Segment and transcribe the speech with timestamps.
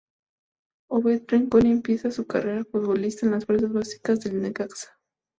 [0.89, 4.99] Obed Rincón empieza su carrera futbolista en la Fuerzas básicas del Necaxa.